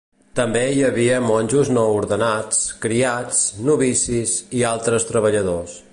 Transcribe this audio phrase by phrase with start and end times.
[0.37, 5.83] També hi havia monjos no ordenats, criats, novicis, i altres treballadors.